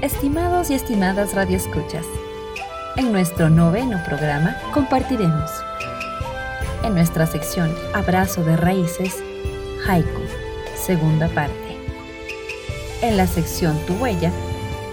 [0.00, 2.06] Estimados y estimadas radioescuchas,
[2.96, 5.50] en nuestro noveno programa compartiremos
[6.84, 9.16] en nuestra sección Abrazo de Raíces,
[9.88, 10.22] Haiku,
[10.76, 11.76] segunda parte.
[13.02, 14.30] En la sección Tu Huella,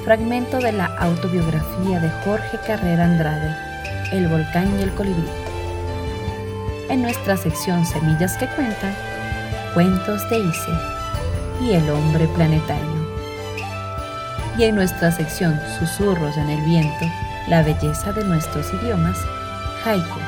[0.03, 3.55] fragmento de la autobiografía de Jorge Carrera Andrade,
[4.11, 5.29] El volcán y el colibrí.
[6.89, 8.95] En nuestra sección Semillas que cuentan,
[9.75, 10.71] Cuentos de Ise
[11.61, 12.94] y El hombre planetario.
[14.57, 17.05] Y en nuestra sección Susurros en el viento,
[17.49, 19.17] la belleza de nuestros idiomas,
[19.83, 20.21] haikus,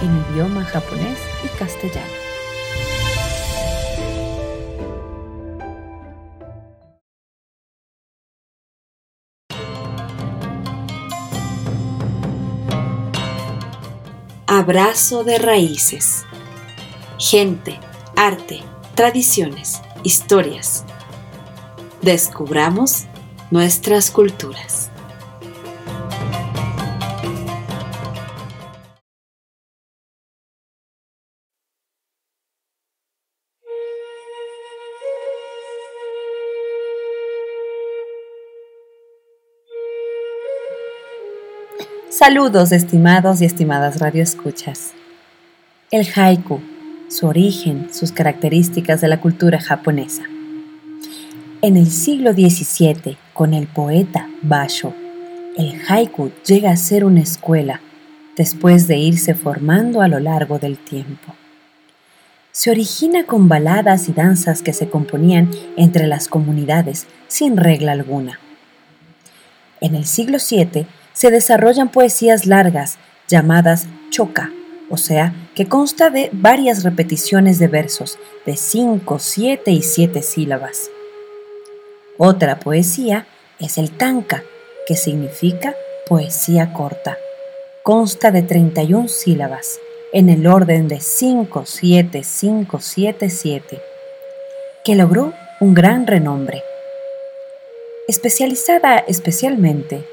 [0.00, 2.20] en idioma japonés y castellano.
[14.46, 16.24] Abrazo de raíces.
[17.18, 17.78] Gente,
[18.16, 18.62] arte,
[18.94, 20.84] tradiciones, historias.
[22.02, 23.04] Descubramos
[23.50, 24.90] nuestras culturas.
[42.10, 44.92] Saludos estimados y estimadas radioescuchas.
[45.90, 46.60] El haiku
[47.10, 50.22] su origen, sus características de la cultura japonesa.
[51.60, 54.92] En el siglo XVII, con el poeta Basho,
[55.56, 57.80] el haiku llega a ser una escuela
[58.36, 61.34] después de irse formando a lo largo del tiempo.
[62.52, 68.38] Se origina con baladas y danzas que se componían entre las comunidades sin regla alguna.
[69.80, 74.50] En el siglo VII se desarrollan poesías largas llamadas choka,
[74.90, 80.90] o sea, que consta de varias repeticiones de versos de 5, 7 y 7 sílabas.
[82.22, 83.26] Otra poesía
[83.60, 84.44] es el tanka,
[84.86, 85.74] que significa
[86.06, 87.18] poesía corta.
[87.82, 89.80] Consta de 31 sílabas,
[90.12, 93.80] en el orden de 5, 7, 5, 7, 7,
[94.84, 96.62] que logró un gran renombre.
[98.08, 100.04] Especializada especialmente,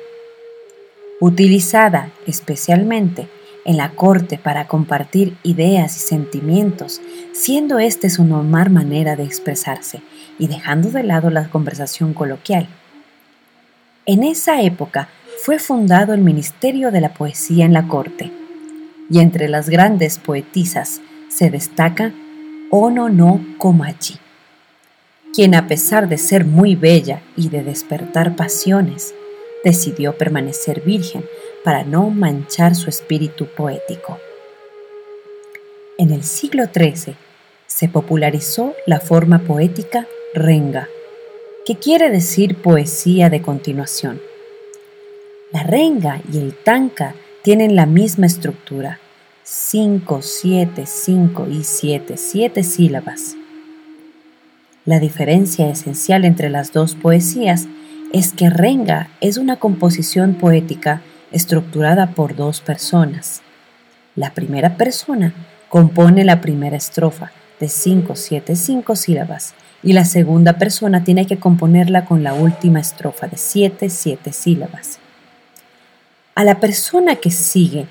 [1.19, 3.27] utilizada especialmente
[3.65, 7.01] en la corte para compartir ideas y sentimientos,
[7.33, 10.01] siendo este su normal manera de expresarse
[10.39, 12.69] y dejando de lado la conversación coloquial.
[14.09, 15.09] En esa época
[15.43, 18.31] fue fundado el Ministerio de la Poesía en la corte,
[19.09, 22.13] y entre las grandes poetisas se destaca
[22.71, 24.15] Ono no Komachi,
[25.33, 29.13] quien a pesar de ser muy bella y de despertar pasiones,
[29.65, 31.25] decidió permanecer virgen
[31.65, 34.19] para no manchar su espíritu poético.
[35.97, 37.15] En el siglo XIII
[37.65, 40.87] se popularizó la forma poética renga,
[41.67, 44.21] que quiere decir poesía de continuación.
[45.51, 47.13] La renga y el tanka
[47.43, 49.01] tienen la misma estructura,
[49.43, 53.35] 5, 7, 5 y 7, 7 sílabas.
[54.85, 57.67] La diferencia esencial entre las dos poesías
[58.13, 61.01] es que renga es una composición poética
[61.33, 63.41] estructurada por dos personas.
[64.15, 65.33] La primera persona
[65.67, 71.37] compone la primera estrofa de 5, 7, 5 sílabas y la segunda persona tiene que
[71.37, 74.99] componerla con la última estrofa de 7, 7 sílabas.
[76.35, 77.87] A la persona que sigue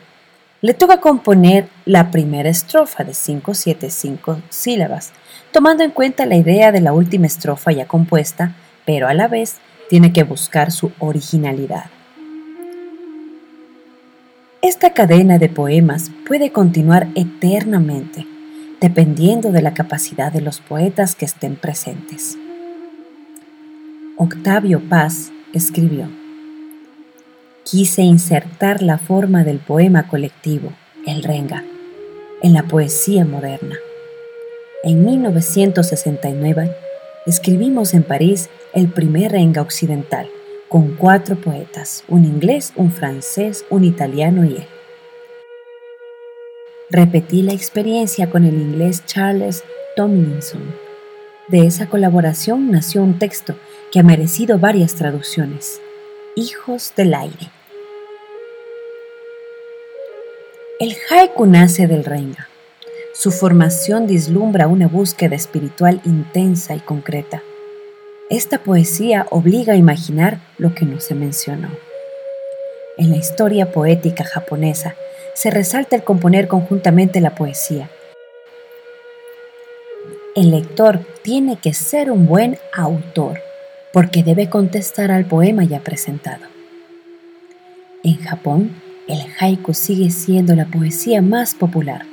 [0.63, 5.13] le toca componer la primera estrofa de 5, 7, 5 sílabas,
[5.53, 8.55] tomando en cuenta la idea de la última estrofa ya compuesta,
[8.85, 9.57] pero a la vez
[9.89, 11.85] tiene que buscar su originalidad.
[14.63, 18.27] Esta cadena de poemas puede continuar eternamente,
[18.81, 22.37] dependiendo de la capacidad de los poetas que estén presentes.
[24.19, 26.09] Octavio Paz escribió,
[27.65, 30.73] Quise insertar la forma del poema colectivo,
[31.07, 31.65] el renga,
[32.43, 33.77] en la poesía moderna.
[34.85, 36.71] En 1969
[37.27, 40.29] escribimos en París el primer renga occidental,
[40.69, 44.76] con cuatro poetas, un inglés, un francés, un italiano y él.
[46.91, 49.65] Repetí la experiencia con el inglés Charles
[49.97, 50.63] Tomlinson
[51.49, 53.57] De esa colaboración nació un texto
[53.91, 55.81] que ha merecido varias traducciones,
[56.37, 57.51] Hijos del Aire.
[60.79, 62.49] El haiku nace del renga.
[63.15, 67.43] Su formación dislumbra una búsqueda espiritual intensa y concreta.
[68.31, 71.71] Esta poesía obliga a imaginar lo que no se mencionó.
[72.97, 74.95] En la historia poética japonesa
[75.37, 77.91] se resalta el componer conjuntamente la poesía.
[80.35, 83.41] El lector tiene que ser un buen autor
[83.93, 86.47] porque debe contestar al poema ya presentado.
[88.03, 88.71] En Japón,
[89.09, 92.07] el haiku sigue siendo la poesía más popular.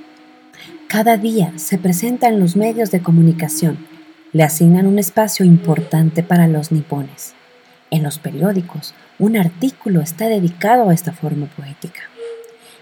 [0.90, 3.88] Cada día se presenta en los medios de comunicación,
[4.34, 7.36] le asignan un espacio importante para los nipones.
[7.90, 12.02] En los periódicos, un artículo está dedicado a esta forma poética.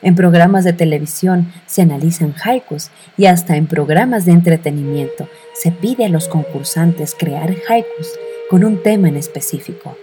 [0.02, 6.06] En programas de televisión se analizan haikus y hasta en programas de entretenimiento se pide
[6.06, 8.08] a los concursantes crear haikus
[8.50, 9.96] con un tema en específico.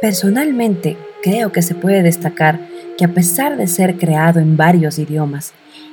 [0.00, 2.60] Personalmente, creo que se puede destacar
[2.96, 5.52] que a pesar de ser creado en varios idiomas,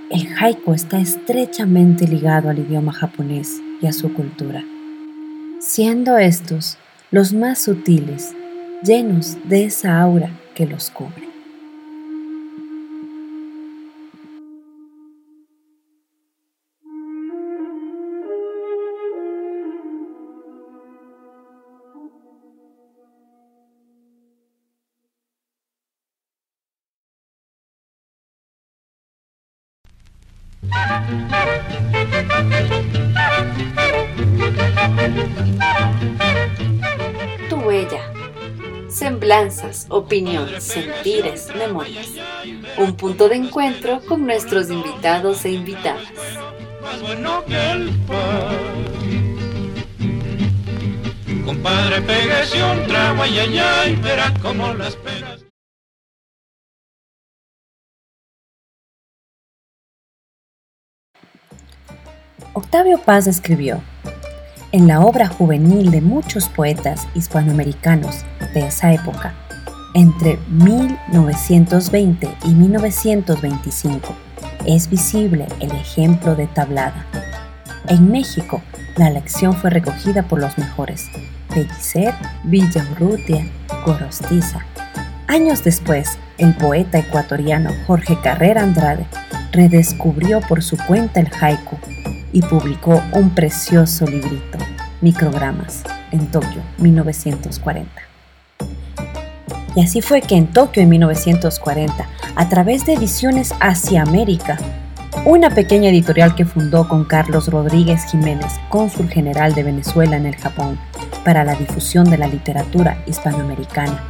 [0.09, 4.63] el haiku está estrechamente ligado al idioma japonés y a su cultura,
[5.59, 6.77] siendo estos
[7.11, 8.33] los más sutiles,
[8.83, 11.36] llenos de esa aura que los cubre.
[37.49, 38.01] Tu huella.
[38.89, 42.09] Semblanzas, opiniones, sentires, memorias.
[42.77, 46.03] Un punto de encuentro con nuestros invitados e invitadas.
[51.45, 55.46] Compadre, pégase un trago, ay, ay, ay, verá cómo las pegas.
[62.57, 63.83] Octavio Paz escribió,
[64.71, 68.25] en la obra juvenil de muchos poetas hispanoamericanos
[68.55, 69.35] de esa época,
[69.93, 74.11] entre 1920 y 1925,
[74.65, 77.05] es visible el ejemplo de tablada.
[77.89, 78.63] En México,
[78.95, 81.11] la lección fue recogida por los mejores,
[81.53, 83.47] Pellicer, Villaurrutia,
[83.85, 84.65] Gorostiza.
[85.27, 89.05] Años después, el poeta ecuatoriano Jorge Carrera Andrade
[89.51, 91.77] redescubrió por su cuenta el haiku
[92.33, 94.57] y publicó un precioso librito,
[95.01, 97.89] Microgramas, en Tokio, 1940.
[99.75, 104.57] Y así fue que en Tokio, en 1940, a través de Ediciones Hacia América,
[105.25, 110.35] una pequeña editorial que fundó con Carlos Rodríguez Jiménez, cónsul general de Venezuela en el
[110.35, 110.79] Japón,
[111.23, 114.03] para la difusión de la literatura hispanoamericana,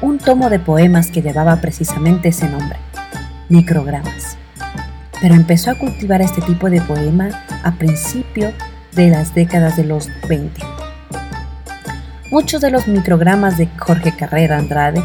[0.00, 2.78] un tomo de poemas que llevaba precisamente ese nombre,
[3.48, 4.38] Microgramas
[5.22, 7.30] pero empezó a cultivar este tipo de poema
[7.62, 8.52] a principio
[8.96, 10.60] de las décadas de los 20.
[12.32, 15.00] Muchos de los microgramas de Jorge Carrera Andrade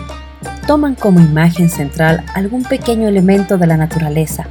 [0.65, 4.47] toman como imagen central algún pequeño elemento de la naturaleza,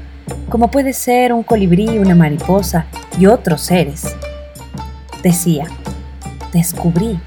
[0.49, 2.87] como puede ser un colibrí, una mariposa
[3.19, 4.15] y otros seres.
[5.25, 5.67] Decía,
[6.53, 7.19] descubrí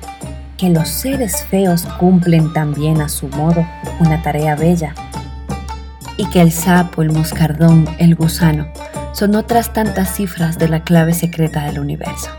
[0.55, 3.67] que los seres feos cumplen también a su modo
[3.99, 4.93] una tarea bella
[6.19, 8.67] y que el sapo, el moscardón, el gusano
[9.13, 12.29] son otras tantas cifras de la clave secreta del universo.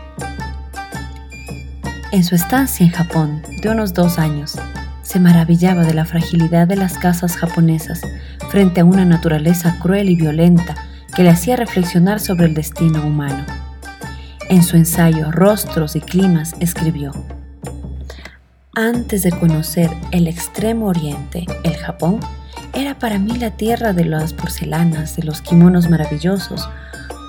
[2.11, 4.55] En su estancia en Japón de unos dos años,
[5.01, 8.01] se maravillaba de la fragilidad de las casas japonesas
[8.51, 10.75] frente a una naturaleza cruel y violenta
[11.15, 13.43] que le hacía reflexionar sobre el destino humano.
[14.47, 17.13] En su ensayo Rostros y Climas escribió,
[18.75, 22.19] Antes de conocer el extremo oriente, el Japón,
[22.73, 26.67] era para mí la tierra de las porcelanas, de los kimonos maravillosos,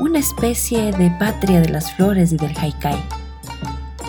[0.01, 3.03] una especie de patria de las flores y del haikai.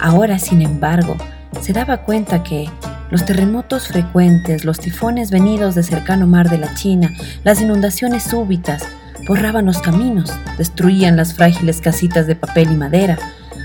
[0.01, 1.15] Ahora, sin embargo,
[1.61, 2.69] se daba cuenta que
[3.09, 7.11] los terremotos frecuentes, los tifones venidos de cercano mar de la China,
[7.43, 8.83] las inundaciones súbitas,
[9.27, 13.17] borraban los caminos, destruían las frágiles casitas de papel y madera,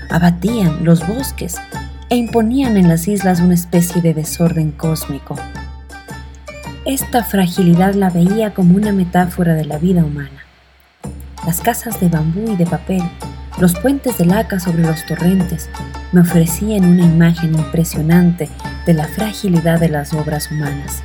[0.09, 1.57] abatían los bosques
[2.09, 5.35] e imponían en las islas una especie de desorden cósmico.
[6.89, 10.43] Esta fragilidad la veía como una metáfora de la vida humana.
[11.45, 13.03] Las casas de bambú y de papel,
[13.59, 15.69] los puentes de laca sobre los torrentes,
[16.11, 18.49] me ofrecían una imagen impresionante
[18.87, 21.03] de la fragilidad de las obras humanas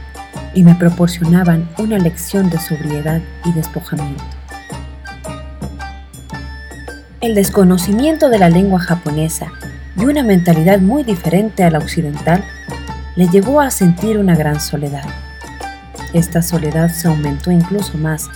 [0.55, 4.25] y me proporcionaban una lección de sobriedad y despojamiento.
[7.21, 9.53] El desconocimiento de la lengua japonesa
[9.99, 12.43] y una mentalidad muy diferente a la occidental
[13.17, 15.05] le llevó a sentir una gran soledad.
[16.15, 18.31] Esta soledad se aumentó incluso más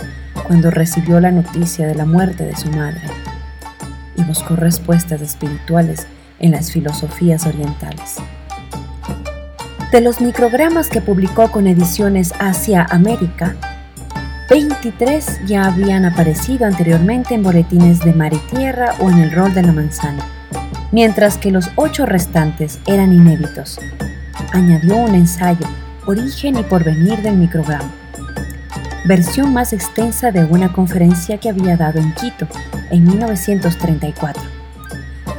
[0.45, 3.01] cuando recibió la noticia de la muerte de su madre
[4.17, 6.05] y buscó respuestas espirituales
[6.39, 8.17] en las filosofías orientales.
[9.93, 13.55] De los microgramas que publicó con ediciones Asia América,
[14.49, 19.53] 23 ya habían aparecido anteriormente en boletines de mar y tierra o en el rol
[19.53, 20.25] de la manzana,
[20.91, 23.79] mientras que los ocho restantes eran inéditos.
[24.51, 25.65] Añadió un ensayo,
[26.09, 27.91] Origen y Porvenir del micrograma,
[29.05, 32.47] versión más extensa de una conferencia que había dado en Quito
[32.89, 34.41] en 1934.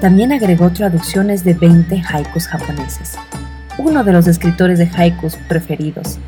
[0.00, 3.18] También agregó traducciones de 20 haikus japoneses.
[3.78, 6.20] Uno de los escritores de haikus preferidos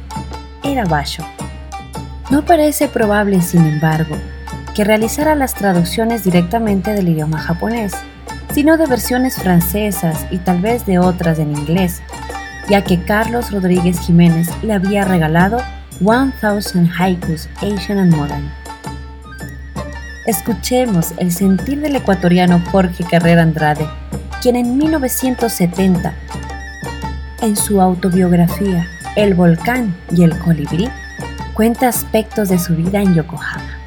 [0.65, 1.25] era Basho.
[2.33, 4.17] No parece probable, sin embargo,
[4.75, 7.93] que realizara las traducciones directamente del idioma japonés,
[8.53, 12.03] sino de versiones francesas y tal vez de otras en inglés,
[12.69, 15.63] ya que Carlos Rodríguez Jiménez le había regalado
[16.01, 18.51] 1000 Haikus Asian and Modern.
[20.27, 23.87] Escuchemos el sentir del ecuatoriano Jorge Carrera Andrade,
[24.41, 26.15] quien en 1970,
[27.43, 30.89] en su autobiografía El volcán y el colibrí,
[31.55, 33.79] cuenta aspectos de su vida en Yokohama.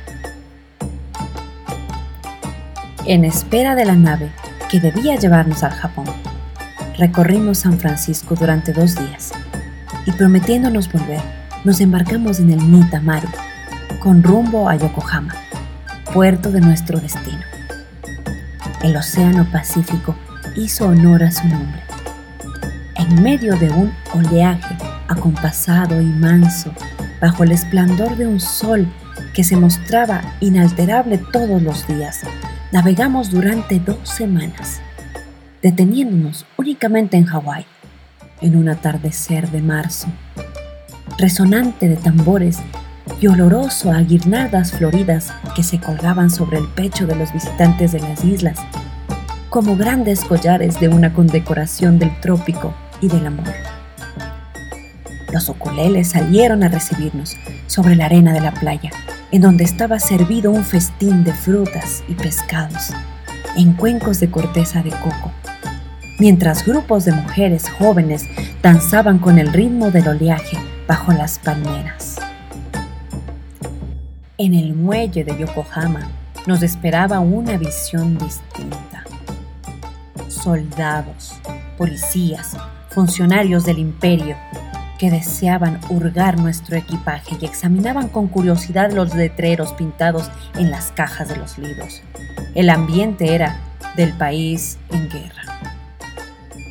[3.05, 4.31] En espera de la nave
[4.69, 6.05] que debía llevarnos al Japón,
[6.97, 9.31] recorrimos San Francisco durante dos días
[10.05, 11.21] y prometiéndonos volver,
[11.63, 13.27] nos embarcamos en el Nitamaru
[13.99, 15.33] con rumbo a Yokohama
[16.15, 17.41] puerto de nuestro destino.
[18.81, 20.15] El Océano Pacífico
[20.55, 21.81] hizo honor a su nombre.
[22.95, 24.77] En medio de un oleaje
[25.09, 26.71] acompasado y manso,
[27.19, 28.87] bajo el esplendor de un sol
[29.33, 32.21] que se mostraba inalterable todos los días,
[32.71, 34.79] navegamos durante dos semanas,
[35.65, 37.65] deteniéndonos únicamente en Hawái,
[38.39, 40.05] en un atardecer de marzo,
[41.17, 42.59] resonante de tambores
[43.19, 47.99] y oloroso a guirnaldas floridas que se colgaban sobre el pecho de los visitantes de
[47.99, 48.59] las islas,
[49.49, 53.51] como grandes collares de una condecoración del trópico y del amor.
[55.33, 58.91] Los oculeles salieron a recibirnos sobre la arena de la playa,
[59.31, 62.91] en donde estaba servido un festín de frutas y pescados,
[63.57, 65.31] en cuencos de corteza de coco,
[66.19, 68.25] mientras grupos de mujeres jóvenes
[68.61, 70.57] danzaban con el ritmo del oleaje
[70.87, 72.17] bajo las palmeras.
[74.37, 76.09] En el muelle de Yokohama
[76.45, 79.03] nos esperaba una visión distinta.
[80.27, 81.33] Soldados,
[81.77, 82.55] policías,
[82.89, 84.35] funcionarios del imperio
[84.99, 91.27] que deseaban hurgar nuestro equipaje y examinaban con curiosidad los letreros pintados en las cajas
[91.27, 92.01] de los libros.
[92.53, 93.59] El ambiente era
[93.97, 95.54] del país en guerra.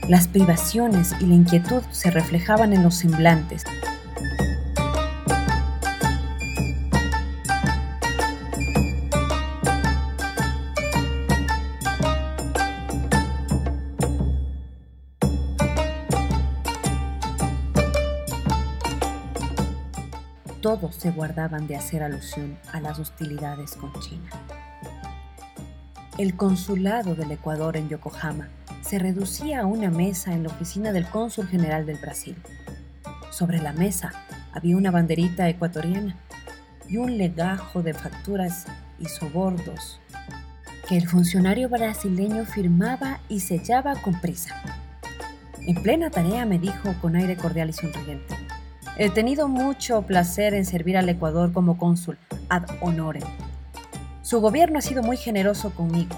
[0.08, 3.64] Las privaciones y la inquietud se reflejaban en los semblantes
[20.64, 24.30] todos se guardaban de hacer alusión a las hostilidades con China.
[26.16, 28.48] El consulado del Ecuador en Yokohama
[28.82, 32.36] se reducía a una mesa en la oficina del cónsul general del Brasil.
[33.32, 34.12] Sobre la mesa
[34.52, 36.16] había una banderita ecuatoriana
[36.88, 38.66] y un legajo de facturas
[39.00, 40.00] y sobordos
[40.88, 44.54] que el funcionario brasileño firmaba y sellaba con prisa.
[45.66, 48.36] En plena tarea me dijo con aire cordial y sonriente,
[48.96, 52.18] He tenido mucho placer en servir al Ecuador como cónsul
[52.50, 53.24] ad honorem.
[54.24, 56.16] Su gobierno ha sido muy generoso conmigo,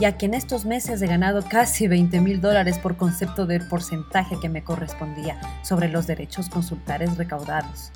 [0.00, 4.40] ya que en estos meses he ganado casi 20 mil dólares por concepto del porcentaje
[4.40, 7.92] que me correspondía sobre los derechos consulares recaudados,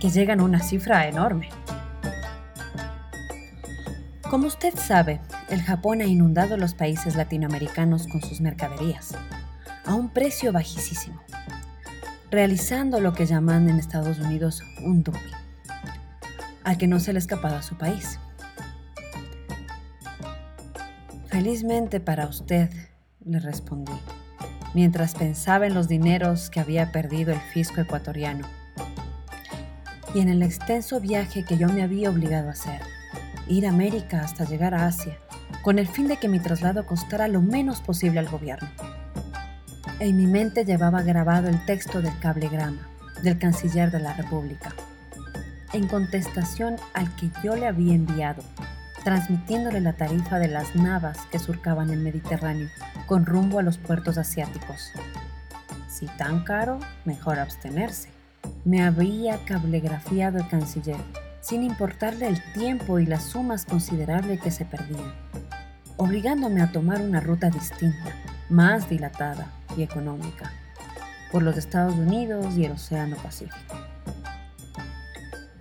[0.00, 1.48] que llegan a una cifra enorme.
[4.28, 9.14] Como usted sabe, el Japón ha inundado los países latinoamericanos con sus mercaderías,
[9.86, 11.22] a un precio bajísimo
[12.32, 15.22] realizando lo que llaman en Estados Unidos un dumping,
[16.64, 18.18] al que no se le escapaba a su país.
[21.34, 22.70] Felizmente para usted,
[23.24, 23.90] le respondí,
[24.72, 28.46] mientras pensaba en los dineros que había perdido el fisco ecuatoriano
[30.14, 32.80] y en el extenso viaje que yo me había obligado a hacer,
[33.48, 35.18] ir a América hasta llegar a Asia,
[35.62, 38.68] con el fin de que mi traslado costara lo menos posible al gobierno.
[39.98, 42.88] En mi mente llevaba grabado el texto del cablegrama
[43.24, 44.72] del canciller de la República,
[45.72, 48.44] en contestación al que yo le había enviado,
[49.04, 52.68] transmitiéndole la tarifa de las navas que surcaban el Mediterráneo
[53.06, 54.92] con rumbo a los puertos asiáticos.
[55.88, 58.08] Si tan caro, mejor abstenerse.
[58.64, 60.96] Me había cablegrafiado el canciller,
[61.40, 65.14] sin importarle el tiempo y las sumas considerables que se perdían,
[65.96, 68.10] obligándome a tomar una ruta distinta,
[68.48, 70.50] más dilatada y económica,
[71.30, 73.93] por los Estados Unidos y el Océano Pacífico.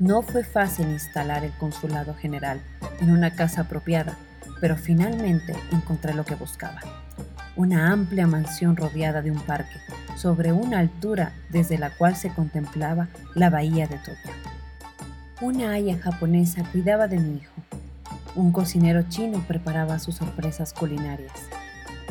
[0.03, 2.59] No fue fácil instalar el consulado general
[2.99, 4.17] en una casa apropiada,
[4.59, 6.81] pero finalmente encontré lo que buscaba.
[7.55, 9.77] Una amplia mansión rodeada de un parque,
[10.17, 14.33] sobre una altura desde la cual se contemplaba la bahía de Tokio.
[15.39, 17.53] Una haya japonesa cuidaba de mi hijo.
[18.35, 21.31] Un cocinero chino preparaba sus sorpresas culinarias.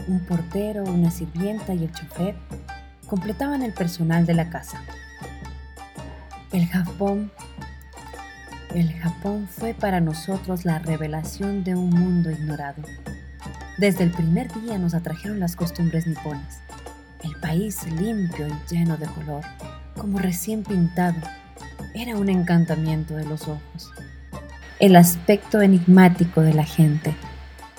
[0.09, 2.37] Un portero, una sirvienta y el chofer
[3.07, 4.81] completaban el personal de la casa.
[6.53, 7.31] El Japón
[8.75, 12.83] el Japón fue para nosotros la revelación de un mundo ignorado.
[13.77, 16.61] Desde el primer día nos atrajeron las costumbres niponas.
[17.23, 19.43] El país limpio y lleno de color,
[19.97, 21.21] como recién pintado,
[21.95, 23.93] era un encantamiento de los ojos.
[24.79, 27.15] El aspecto enigmático de la gente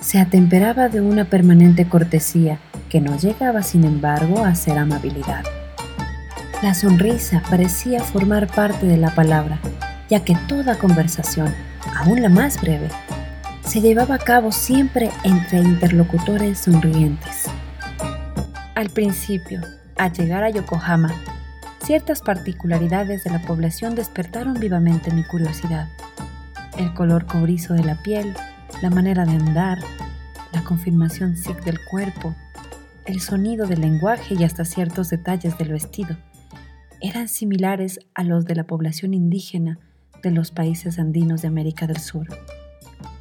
[0.00, 2.58] se atemperaba de una permanente cortesía
[2.88, 5.44] que no llegaba sin embargo a ser amabilidad.
[6.62, 9.58] La sonrisa parecía formar parte de la palabra
[10.08, 11.54] ya que toda conversación,
[11.96, 12.88] aún la más breve,
[13.64, 17.46] se llevaba a cabo siempre entre interlocutores sonrientes.
[18.74, 19.60] Al principio,
[19.96, 21.12] al llegar a Yokohama,
[21.84, 25.88] ciertas particularidades de la población despertaron vivamente mi curiosidad.
[26.76, 28.34] El color cobrizo de la piel,
[28.82, 29.78] la manera de andar,
[30.52, 32.34] la confirmación sikh del cuerpo,
[33.06, 36.16] el sonido del lenguaje y hasta ciertos detalles del vestido
[37.00, 39.78] eran similares a los de la población indígena
[40.24, 42.26] de los países andinos de América del Sur.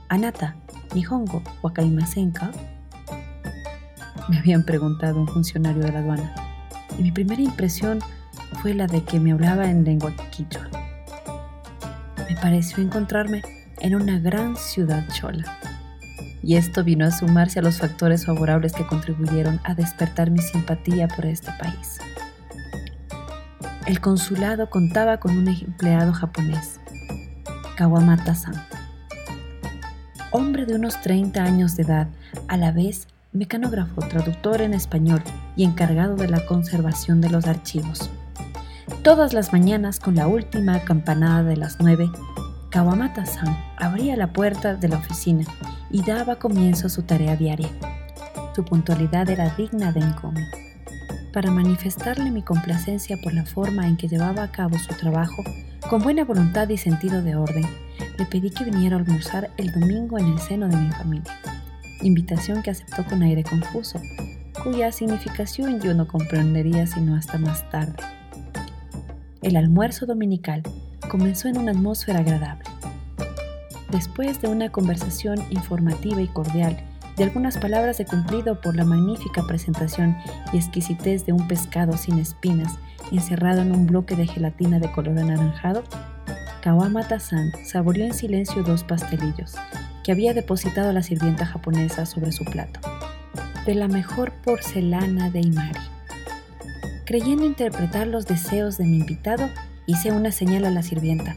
[0.09, 0.55] Anata,
[0.95, 2.51] Nihongo, Wakaimasenka,
[4.29, 6.33] me habían preguntado un funcionario de la aduana,
[6.97, 7.99] y mi primera impresión
[8.61, 10.69] fue la de que me hablaba en lengua quichua.
[12.29, 13.41] Me pareció encontrarme
[13.81, 15.59] en una gran ciudad chola.
[16.41, 21.07] Y esto vino a sumarse a los factores favorables que contribuyeron a despertar mi simpatía
[21.07, 21.99] por este país.
[23.85, 26.79] El consulado contaba con un empleado japonés,
[27.75, 28.53] Kawamata-san.
[30.31, 32.07] Hombre de unos 30 años de edad,
[32.47, 35.23] a la vez mecanógrafo, traductor en español
[35.55, 38.09] y encargado de la conservación de los archivos.
[39.03, 42.09] Todas las mañanas, con la última campanada de las nueve,
[42.69, 45.45] Kawamata-san abría la puerta de la oficina
[45.89, 47.69] y daba comienzo a su tarea diaria.
[48.55, 50.62] Su puntualidad era digna de encomio.
[51.33, 55.43] Para manifestarle mi complacencia por la forma en que llevaba a cabo su trabajo,
[55.89, 57.65] con buena voluntad y sentido de orden,
[58.19, 61.39] le pedí que viniera a almorzar el domingo en el seno de mi familia,
[62.03, 63.99] invitación que aceptó con aire confuso,
[64.63, 67.95] cuya significación yo no comprendería sino hasta más tarde.
[69.41, 70.61] El almuerzo dominical
[71.09, 72.69] comenzó en una atmósfera agradable.
[73.89, 76.77] Después de una conversación informativa y cordial,
[77.17, 80.17] de algunas palabras de cumplido por la magnífica presentación
[80.51, 82.77] y exquisitez de un pescado sin espinas
[83.11, 85.83] encerrado en un bloque de gelatina de color anaranjado,
[86.61, 89.55] Kawamata-san saboreó en silencio dos pastelillos
[90.03, 92.79] que había depositado la sirvienta japonesa sobre su plato,
[93.65, 95.79] de la mejor porcelana de Imari.
[97.05, 99.49] Creyendo interpretar los deseos de mi invitado,
[99.85, 101.35] hice una señal a la sirvienta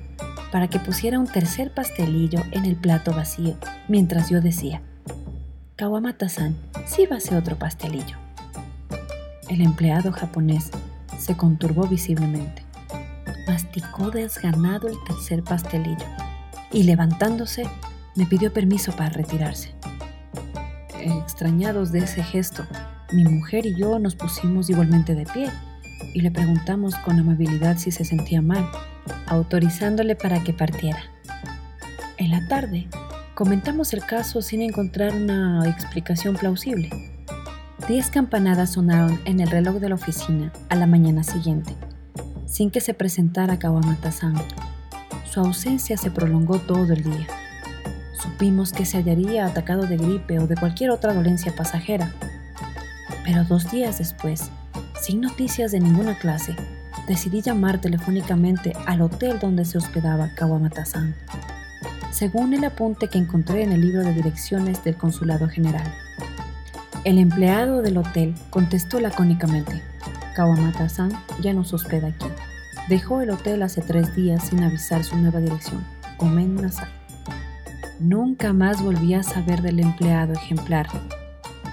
[0.51, 3.57] para que pusiera un tercer pastelillo en el plato vacío,
[3.89, 4.81] mientras yo decía,
[5.77, 8.17] Kawamata-san, sírvase otro pastelillo.
[9.51, 10.71] El empleado japonés
[11.19, 12.65] se conturbó visiblemente.
[13.47, 16.07] Masticó desganado el tercer pastelillo
[16.73, 17.69] y levantándose
[18.15, 19.75] me pidió permiso para retirarse.
[20.99, 22.65] Extrañados de ese gesto,
[23.13, 25.51] mi mujer y yo nos pusimos igualmente de pie
[26.15, 28.67] y le preguntamos con amabilidad si se sentía mal,
[29.27, 31.03] autorizándole para que partiera.
[32.17, 32.89] En la tarde,
[33.37, 36.89] comentamos el caso sin encontrar una explicación plausible.
[37.87, 41.75] Diez campanadas sonaron en el reloj de la oficina a la mañana siguiente,
[42.47, 44.37] sin que se presentara Kawamata-san.
[45.31, 47.27] Su ausencia se prolongó todo el día.
[48.19, 52.15] Supimos que se hallaría atacado de gripe o de cualquier otra dolencia pasajera.
[53.27, 54.51] Pero dos días después,
[54.99, 56.57] sin noticias de ninguna clase,
[57.07, 61.15] decidí llamar telefónicamente al hotel donde se hospedaba Kawamata-san,
[62.17, 65.93] según el apunte que encontré en el libro de direcciones del Consulado General.
[67.05, 69.83] El empleado del hotel contestó lacónicamente,
[70.35, 72.27] Kawamata-san ya nos hospeda aquí.
[72.89, 75.85] Dejó el hotel hace tres días sin avisar su nueva dirección,
[76.17, 76.89] Omen Nasai.
[78.01, 80.89] Nunca más volví a saber del empleado ejemplar.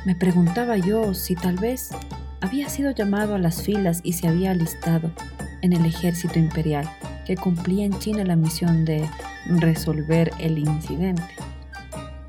[0.05, 1.91] Me preguntaba yo si tal vez
[2.41, 5.09] había sido llamado a las filas y se había alistado
[5.61, 6.89] en el ejército imperial
[7.25, 9.09] que cumplía en China la misión de
[9.45, 11.23] resolver el incidente,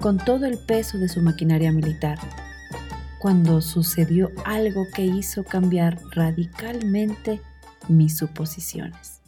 [0.01, 2.19] con todo el peso de su maquinaria militar,
[3.19, 7.41] cuando sucedió algo que hizo cambiar radicalmente
[7.89, 9.24] mis suposiciones.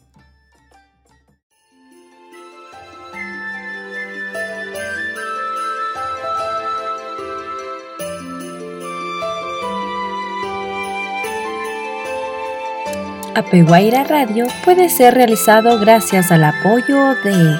[13.36, 17.54] Apeguaira Radio puede ser realizado gracias al apoyo de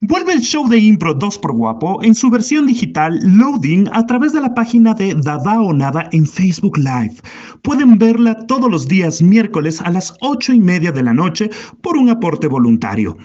[0.00, 4.32] Vuelve el show de Impro 2 por Guapo en su versión digital Loading a través
[4.32, 7.16] de la página de Dada o Nada en Facebook Live.
[7.62, 11.50] Pueden verla todos los días miércoles a las 8 y media de la noche
[11.82, 13.16] por un aporte voluntario.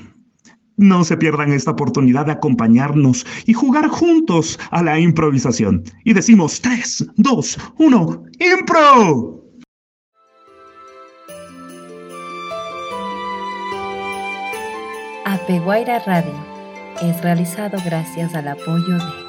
[0.78, 5.84] No se pierdan esta oportunidad de acompañarnos y jugar juntos a la improvisación.
[6.04, 9.44] Y decimos 3, 2, 1, ¡Impro!
[15.26, 16.34] Apeguaira Radio
[17.02, 19.24] es realizado gracias al apoyo de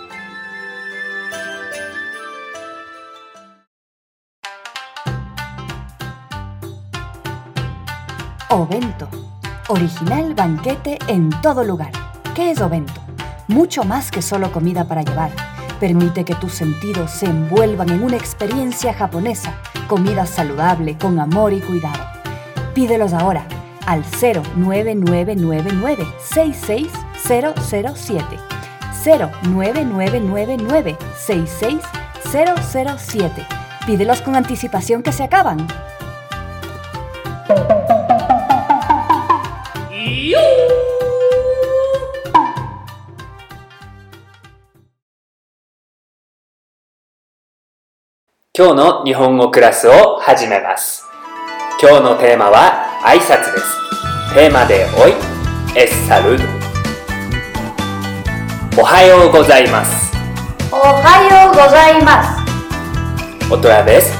[8.50, 9.33] Ovento
[9.68, 11.90] Original banquete en todo lugar.
[12.34, 13.00] ¿Qué es Ovento?
[13.48, 15.30] Mucho más que solo comida para llevar.
[15.80, 19.54] Permite que tus sentidos se envuelvan en una experiencia japonesa,
[19.88, 22.04] comida saludable con amor y cuidado.
[22.74, 23.46] Pídelos ahora
[23.86, 28.38] al 09999 66007.
[29.02, 33.46] 09999 66007.
[33.86, 35.66] Pídelos con anticipación que se acaban.
[48.56, 51.10] 今日の日本語クラスを始めます。
[51.82, 54.32] 今日のテーマは挨拶です。
[54.32, 55.10] テーマでおい
[55.76, 56.38] エッサル。
[56.38, 56.44] ド
[58.80, 60.14] おはようございます。
[60.70, 62.22] おはようございま
[63.48, 63.52] す。
[63.52, 64.14] オトラです。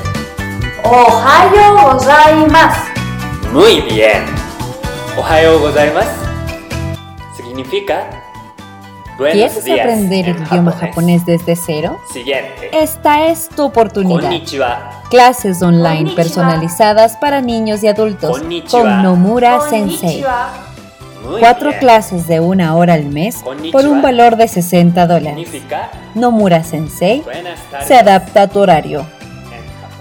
[0.84, 2.90] おはようございます。
[3.52, 4.26] Muy bien
[5.16, 6.24] おはようございます
[9.16, 11.98] ¿Quieres aprender el idioma japonés desde cero?
[12.12, 12.68] Siguiente.
[12.72, 14.22] Esta es tu oportunidad.
[14.22, 15.02] Konnichiwa.
[15.10, 20.24] Clases online personalizadas para niños y adultos con Nomura Sensei.
[21.38, 25.48] Cuatro clases de una hora al mes por un valor de 60 dólares.
[26.14, 27.22] Nomura Sensei
[27.86, 29.06] se adapta a tu horario.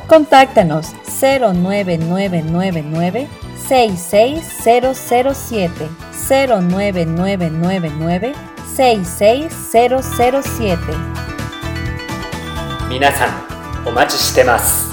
[0.08, 3.28] Contáctanos 09999
[3.67, 5.88] 66007
[6.30, 8.34] 09999
[8.75, 12.88] Sei seis cero cero siete, 66007.
[12.89, 13.29] Minasan,
[13.86, 14.91] omachi shitemasu.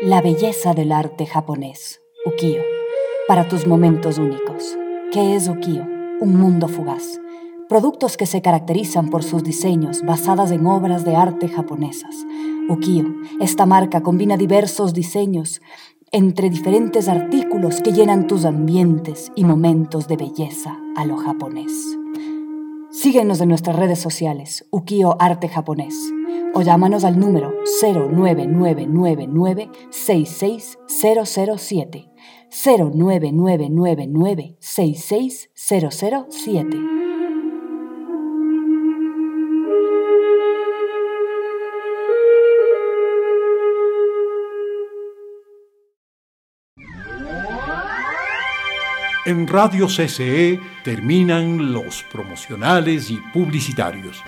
[0.00, 2.05] La belleza del arte japonés.
[2.26, 2.60] Ukiyo.
[3.28, 4.76] Para tus momentos únicos.
[5.12, 5.84] ¿Qué es Ukiyo?
[6.20, 7.20] Un mundo fugaz.
[7.68, 12.26] Productos que se caracterizan por sus diseños basadas en obras de arte japonesas.
[12.68, 13.04] Ukiyo.
[13.40, 15.62] Esta marca combina diversos diseños
[16.10, 21.96] entre diferentes artículos que llenan tus ambientes y momentos de belleza a lo japonés.
[22.90, 26.12] Síguenos en nuestras redes sociales, Ukiyo Arte Japonés
[26.56, 29.68] o llámanos al número 09999
[32.56, 32.56] 66007.
[32.56, 36.76] 09999 66007.
[49.26, 54.22] En Radio CCE terminan los promocionales y publicitarios.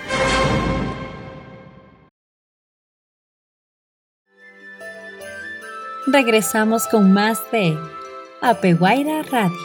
[6.13, 7.77] regresamos con más de
[8.41, 9.57] Apeguaira Radio.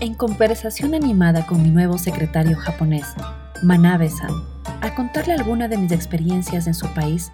[0.00, 3.04] En conversación animada con mi nuevo secretario japonés,
[3.62, 4.30] Manabe-san,
[4.80, 7.30] al contarle alguna de mis experiencias en su país,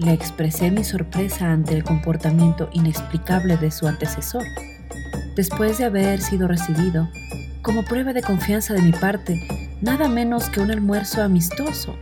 [0.00, 4.44] Le expresé mi sorpresa ante el comportamiento inexplicable de su antecesor.
[5.36, 7.06] Después de haber sido recibido,
[7.62, 9.40] como prueba de confianza de mi parte,
[9.80, 11.96] nada menos que un almuerzo amistoso.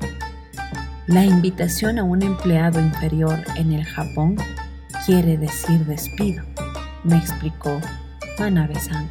[1.06, 4.36] La invitación a un empleado inferior en el Japón
[5.06, 6.44] quiere decir despido,
[7.02, 7.80] me explicó
[8.38, 9.08] Manabe-san.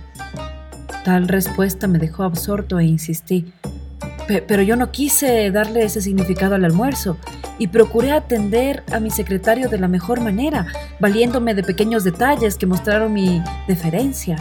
[1.03, 3.51] Tal respuesta me dejó absorto e insistí.
[4.27, 7.17] Pero yo no quise darle ese significado al almuerzo
[7.59, 10.67] y procuré atender a mi secretario de la mejor manera,
[10.99, 14.35] valiéndome de pequeños detalles que mostraron mi deferencia,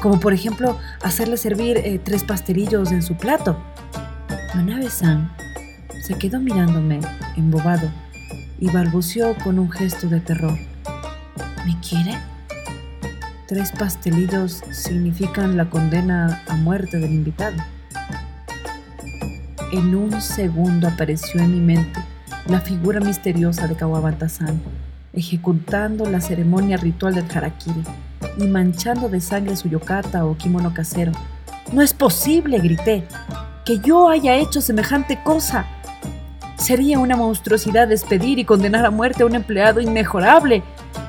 [0.00, 3.58] como por ejemplo hacerle servir eh, tres pastelillos en su plato.
[4.54, 5.30] Manabe-san
[6.02, 7.00] se quedó mirándome,
[7.36, 7.90] embobado,
[8.58, 10.58] y balbuceó con un gesto de terror.
[11.66, 12.18] ¿Me quiere?
[13.46, 17.56] Tres pastelillos significan la condena a muerte del invitado.
[19.72, 22.00] En un segundo apareció en mi mente
[22.46, 24.60] la figura misteriosa de Kawabata-san,
[25.12, 27.82] ejecutando la ceremonia ritual del harakiri
[28.38, 31.12] y manchando de sangre su yokata o kimono casero.
[31.72, 32.58] ¡No es posible!
[32.58, 33.04] grité.
[33.64, 35.66] ¡Que yo haya hecho semejante cosa!
[36.56, 40.62] Sería una monstruosidad despedir y condenar a muerte a un empleado inmejorable.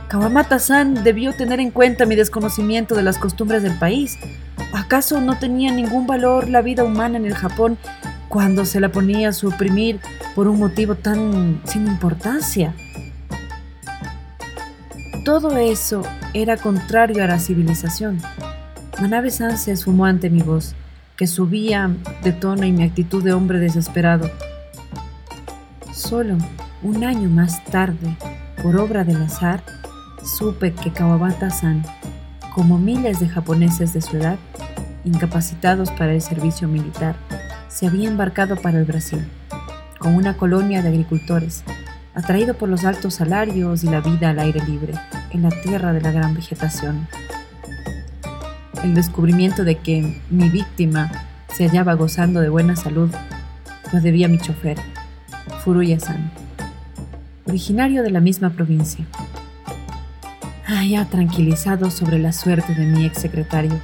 [0.08, 4.18] Kawamata-san debió tener en cuenta mi desconocimiento de las costumbres del país.
[4.74, 7.78] ¿Acaso no tenía ningún valor la vida humana en el Japón
[8.32, 10.00] cuando se la ponía a suprimir
[10.36, 12.74] por un motivo tan sin importancia.
[15.24, 16.02] Todo eso
[16.34, 18.20] era contrario a la civilización.
[19.00, 20.74] Manabe-san se esfumó ante mi voz,
[21.16, 21.92] que subía
[22.24, 24.32] de tono y mi actitud de hombre desesperado.
[25.94, 26.38] Solo
[26.82, 28.18] un año más tarde,
[28.64, 29.64] por obra del azar,
[30.24, 31.84] supe que Kawabata-san,
[32.56, 34.40] como miles de japoneses de su edad,
[35.06, 37.16] incapacitados para el servicio militar,
[37.68, 39.24] se había embarcado para el Brasil,
[40.00, 41.64] con una colonia de agricultores,
[42.14, 44.94] atraído por los altos salarios y la vida al aire libre,
[45.32, 47.08] en la tierra de la gran vegetación.
[48.84, 51.12] El descubrimiento de que mi víctima
[51.54, 53.12] se hallaba gozando de buena salud
[53.94, 54.78] lo debía mi chofer,
[55.64, 56.32] Furuya-san,
[57.46, 59.06] originario de la misma provincia.
[60.66, 63.78] Ah, ya tranquilizado sobre la suerte de mi ex secretario,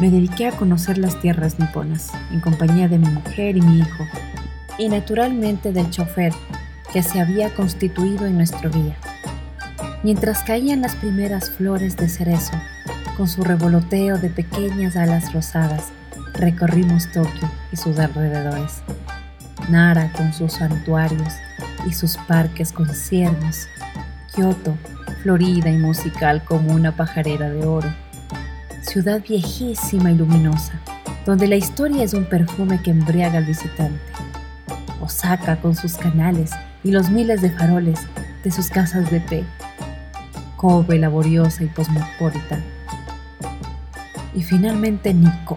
[0.00, 4.04] me dediqué a conocer las tierras niponas, en compañía de mi mujer y mi hijo,
[4.78, 6.34] y naturalmente del chofer
[6.94, 8.96] que se había constituido en nuestro guía.
[10.04, 12.52] Mientras caían las primeras flores de cerezo,
[13.16, 15.88] con su revoloteo de pequeñas alas rosadas,
[16.34, 18.82] recorrimos Tokio y sus alrededores.
[19.68, 21.34] Nara con sus santuarios
[21.84, 23.66] y sus parques con ciervos,
[24.32, 24.76] Kioto,
[25.24, 27.92] florida y musical como una pajarera de oro,
[28.82, 30.80] ciudad viejísima y luminosa,
[31.26, 34.00] donde la historia es un perfume que embriaga al visitante.
[35.00, 36.52] Osaka con sus canales
[36.84, 38.00] y los miles de faroles
[38.44, 39.44] de sus casas de té.
[40.56, 42.58] Kobe laboriosa y cosmopolita.
[44.34, 45.56] Y finalmente Nikko,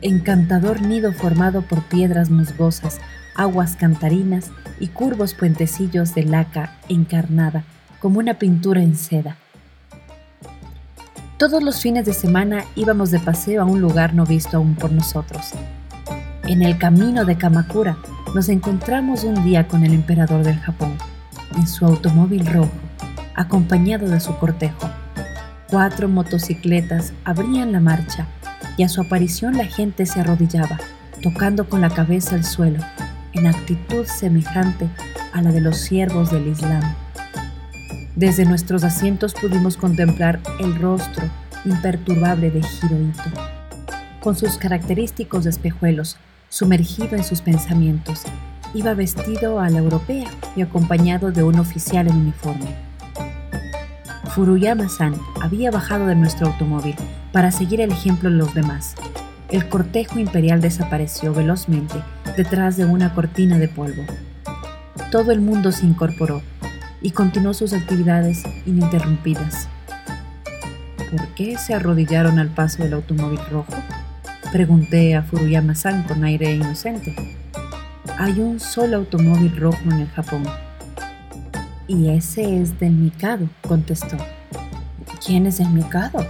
[0.00, 3.00] encantador nido formado por piedras musgosas,
[3.36, 7.64] aguas cantarinas y curvos puentecillos de laca encarnada
[8.00, 9.36] como una pintura en seda.
[11.38, 14.92] Todos los fines de semana íbamos de paseo a un lugar no visto aún por
[14.92, 15.50] nosotros.
[16.44, 17.96] En el camino de Kamakura
[18.34, 20.98] nos encontramos un día con el emperador del Japón,
[21.56, 22.72] en su automóvil rojo,
[23.36, 24.90] acompañado de su cortejo.
[25.70, 28.26] Cuatro motocicletas abrían la marcha
[28.76, 30.80] y a su aparición la gente se arrodillaba,
[31.22, 32.80] tocando con la cabeza el suelo,
[33.34, 34.88] en actitud semejante
[35.32, 36.82] a la de los siervos del Islam.
[38.16, 41.24] Desde nuestros asientos pudimos contemplar el rostro
[41.64, 43.30] imperturbable de Hirohito,
[44.20, 46.16] con sus característicos espejuelos,
[46.54, 48.22] sumergido en sus pensamientos.
[48.74, 52.76] Iba vestido a la europea y acompañado de un oficial en uniforme.
[54.32, 56.94] Furuyama-san había bajado de nuestro automóvil
[57.32, 58.94] para seguir el ejemplo de los demás.
[59.50, 61.96] El cortejo imperial desapareció velozmente
[62.36, 64.04] detrás de una cortina de polvo.
[65.10, 66.40] Todo el mundo se incorporó
[67.02, 69.68] y continuó sus actividades ininterrumpidas.
[71.10, 73.74] ¿Por qué se arrodillaron al paso del automóvil rojo?
[74.54, 77.12] Pregunté a Furuyama-san con aire inocente.
[78.20, 80.44] Hay un solo automóvil rojo en el Japón.
[81.88, 84.16] Y ese es del Mikado, contestó.
[85.26, 86.24] ¿Quién es el Mikado?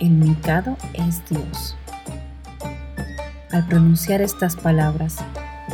[0.00, 1.76] El Mikado es Dios.
[3.52, 5.18] Al pronunciar estas palabras,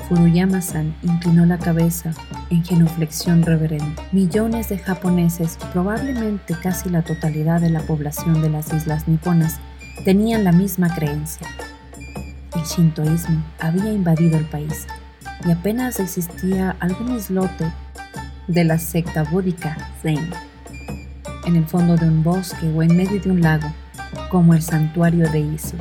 [0.07, 2.13] Furuyama-san inclinó la cabeza
[2.51, 4.03] en genuflexión reverente.
[4.13, 9.59] Millones de japoneses, probablemente casi la totalidad de la población de las islas niponas,
[10.03, 11.47] tenían la misma creencia.
[12.55, 14.87] El shintoísmo había invadido el país
[15.47, 17.71] y apenas existía algún islote
[18.47, 20.31] de la secta búdica Zen,
[21.47, 23.69] en el fondo de un bosque o en medio de un lago,
[24.31, 25.77] como el santuario de Isu.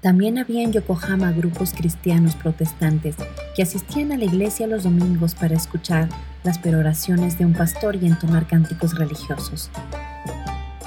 [0.00, 3.16] También había en Yokohama grupos cristianos protestantes
[3.56, 6.08] que asistían a la iglesia los domingos para escuchar
[6.44, 9.70] las peroraciones de un pastor y entonar cánticos religiosos.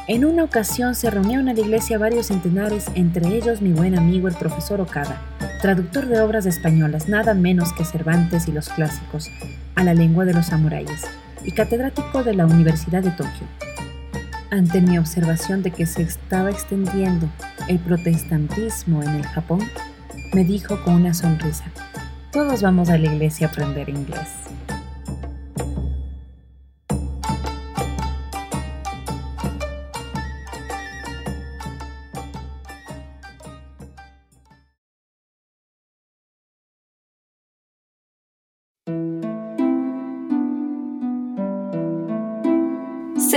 [0.09, 4.27] En una ocasión se reunieron en la iglesia varios centenares, entre ellos mi buen amigo
[4.27, 5.21] el profesor Okada,
[5.61, 9.29] traductor de obras españolas nada menos que Cervantes y los clásicos,
[9.75, 11.05] a la lengua de los samuráis,
[11.43, 13.45] y catedrático de la Universidad de Tokio.
[14.49, 17.29] Ante mi observación de que se estaba extendiendo
[17.67, 19.59] el protestantismo en el Japón,
[20.33, 21.65] me dijo con una sonrisa,
[22.31, 24.27] todos vamos a la iglesia a aprender inglés.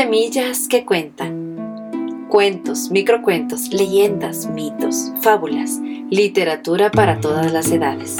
[0.02, 2.26] Semillas que cuentan.
[2.28, 5.78] Cuentos, microcuentos, leyendas, mitos, fábulas,
[6.10, 8.16] literatura para todas las edades.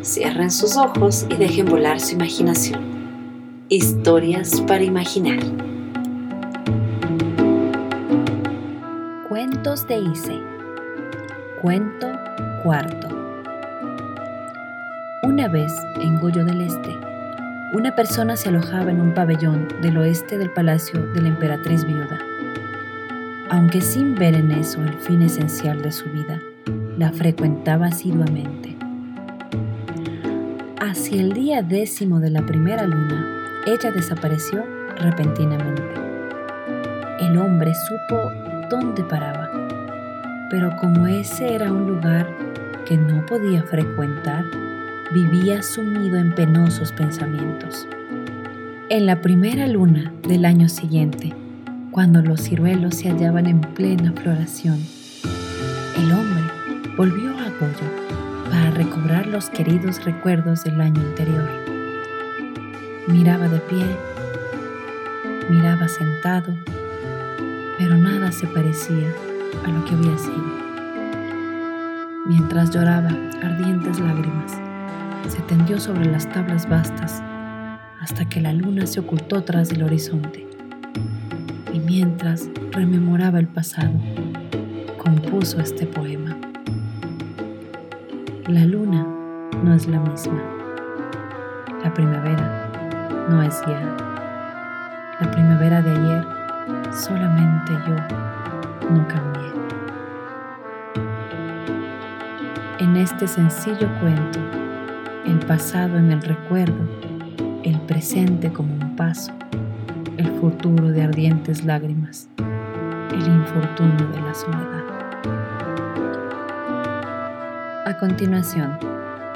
[0.00, 2.80] Cierren sus ojos y dejen volar su imaginación.
[3.68, 5.40] Historias para imaginar.
[9.28, 10.38] Cuentos de Ise.
[11.60, 12.06] Cuento
[12.62, 13.08] cuarto.
[15.24, 17.07] Una vez en Goyo del Este,
[17.72, 22.18] una persona se alojaba en un pabellón del oeste del palacio de la emperatriz viuda.
[23.50, 26.40] Aunque sin ver en eso el fin esencial de su vida,
[26.96, 28.74] la frecuentaba asiduamente.
[30.80, 33.26] Hacia el día décimo de la primera luna,
[33.66, 34.64] ella desapareció
[34.96, 35.82] repentinamente.
[37.20, 38.32] El hombre supo
[38.70, 39.50] dónde paraba,
[40.50, 42.26] pero como ese era un lugar
[42.86, 44.46] que no podía frecuentar,
[45.10, 47.88] vivía sumido en penosos pensamientos.
[48.90, 51.34] En la primera luna del año siguiente,
[51.90, 54.78] cuando los ciruelos se hallaban en plena floración,
[55.96, 56.42] el hombre
[56.96, 61.48] volvió a Goyo para recobrar los queridos recuerdos del año anterior.
[63.06, 63.86] Miraba de pie,
[65.48, 66.54] miraba sentado,
[67.78, 69.08] pero nada se parecía
[69.64, 70.68] a lo que había sido.
[72.26, 73.10] Mientras lloraba
[73.42, 74.67] ardientes lágrimas,
[75.28, 77.22] se tendió sobre las tablas vastas
[78.00, 80.46] hasta que la luna se ocultó tras el horizonte.
[81.72, 83.92] Y mientras rememoraba el pasado,
[84.96, 86.36] compuso este poema.
[88.46, 89.06] La luna
[89.62, 90.40] no es la misma.
[91.84, 93.96] La primavera no es ya.
[95.20, 96.24] La primavera de ayer
[96.92, 97.94] solamente yo
[98.90, 99.42] no cambié.
[102.78, 104.38] En este sencillo cuento
[105.28, 106.88] el pasado en el recuerdo,
[107.62, 109.30] el presente como un paso,
[110.16, 112.30] el futuro de ardientes lágrimas,
[113.12, 114.84] el infortunio de la soledad.
[117.84, 118.78] A continuación,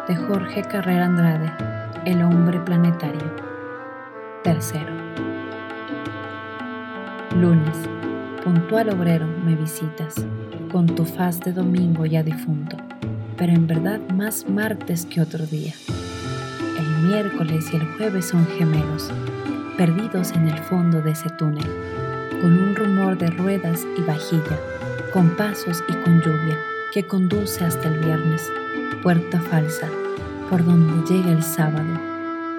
[0.08, 1.52] de Jorge Carrera Andrade,
[2.06, 3.36] El hombre planetario.
[4.42, 4.94] Tercero.
[7.38, 7.76] Lunes,
[8.42, 10.14] puntual obrero, me visitas,
[10.72, 12.81] con tu faz de domingo ya difunto
[13.36, 15.74] pero en verdad más martes que otro día.
[16.78, 19.10] El miércoles y el jueves son gemelos,
[19.76, 21.68] perdidos en el fondo de ese túnel,
[22.40, 24.58] con un rumor de ruedas y vajilla,
[25.12, 26.58] con pasos y con lluvia
[26.92, 28.50] que conduce hasta el viernes,
[29.02, 29.88] puerta falsa,
[30.50, 31.98] por donde llega el sábado,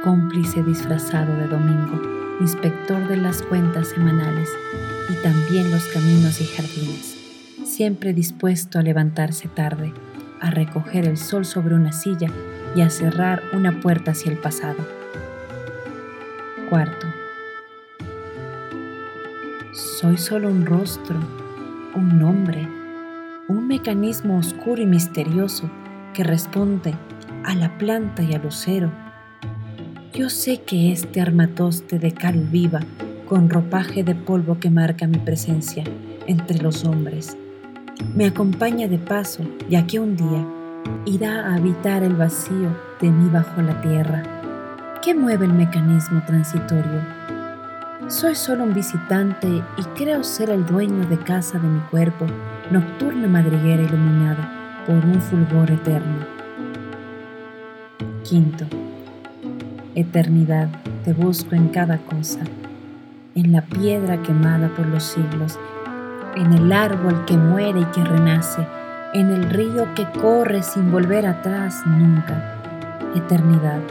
[0.03, 2.01] cómplice disfrazado de domingo,
[2.39, 4.49] inspector de las cuentas semanales
[5.09, 7.15] y también los caminos y jardines,
[7.63, 9.93] siempre dispuesto a levantarse tarde
[10.43, 12.27] a recoger el sol sobre una silla
[12.75, 14.77] y a cerrar una puerta hacia el pasado.
[16.69, 17.07] Cuarto.
[19.73, 21.15] Soy solo un rostro,
[21.95, 22.67] un nombre,
[23.47, 25.71] un mecanismo oscuro y misterioso
[26.13, 26.93] que responde
[27.45, 28.91] a la planta y al lucero.
[30.13, 32.81] Yo sé que este armatoste de cal viva,
[33.29, 35.85] con ropaje de polvo que marca mi presencia
[36.27, 37.37] entre los hombres,
[38.15, 40.45] me acompaña de paso, ya que un día
[41.05, 42.69] irá a habitar el vacío
[43.01, 44.23] de mí bajo la tierra.
[45.01, 47.01] ¿Qué mueve el mecanismo transitorio?
[48.07, 52.25] Soy solo un visitante y creo ser el dueño de casa de mi cuerpo,
[52.69, 56.25] nocturna madriguera iluminada por un fulgor eterno.
[58.23, 58.65] Quinto.
[59.95, 60.69] Eternidad
[61.03, 62.41] te busco en cada cosa,
[63.35, 65.57] en la piedra quemada por los siglos
[66.35, 68.67] en el árbol que muere y que renace,
[69.13, 72.59] en el río que corre sin volver atrás nunca.
[73.15, 73.81] Eternidad,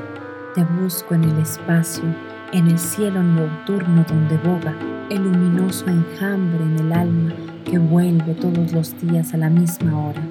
[0.55, 2.05] te busco en el espacio,
[2.53, 4.75] en el cielo nocturno donde boga
[5.11, 7.33] el luminoso enjambre en el alma
[7.65, 10.23] que vuelve todos los días a la misma hora.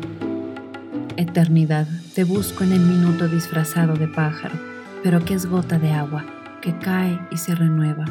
[1.17, 4.55] Eternidad, te busco en el minuto disfrazado de pájaro,
[5.03, 6.25] pero que es gota de agua,
[6.61, 8.05] que cae y se renueva,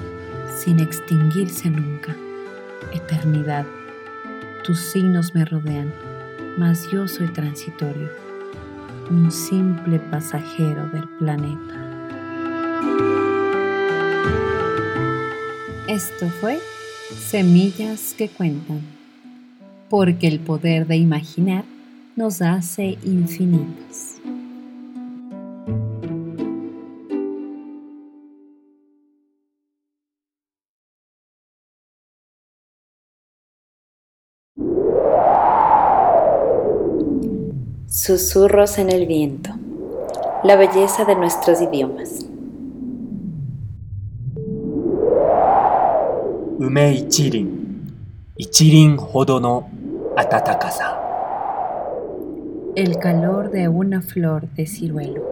[0.57, 2.15] sin extinguirse nunca.
[2.93, 3.67] Eternidad,
[4.65, 5.93] tus signos me rodean,
[6.59, 8.11] mas yo soy transitorio,
[9.11, 11.87] un simple pasajero del planeta.
[15.89, 16.61] Esto fue
[17.17, 18.83] Semillas que Cuentan,
[19.89, 21.65] porque el poder de imaginar
[22.15, 24.10] nos hace infinitos.
[37.93, 39.51] Susurros en el viento.
[40.45, 42.25] La belleza de nuestros idiomas.
[46.61, 47.93] Ume Ichirin.
[48.37, 49.67] Ichirin Hodo no
[50.17, 51.01] Atatakasa.
[52.77, 55.25] El calor de una flor de ciruelo.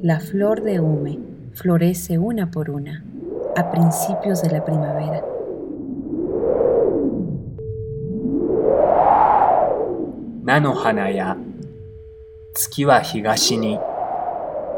[0.00, 1.18] La flor de Ume
[1.52, 3.04] florece una por una
[3.54, 5.22] a principios de la primavera
[10.43, 11.37] 菜の花や
[12.53, 13.79] 月は東に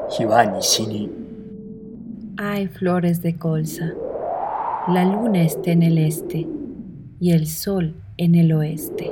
[0.10, 1.10] 日は西に
[2.38, 3.94] Hay flores de colza.
[4.88, 6.48] La luna está en el este
[7.20, 9.12] y el sol en el oeste.